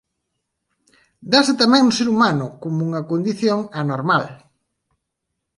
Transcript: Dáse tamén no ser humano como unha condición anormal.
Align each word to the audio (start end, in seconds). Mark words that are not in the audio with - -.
Dáse 1.33 1.53
tamén 1.61 1.83
no 1.85 1.95
ser 1.97 2.07
humano 2.13 2.45
como 2.61 2.79
unha 2.87 3.05
condición 3.11 3.59
anormal. 3.81 4.25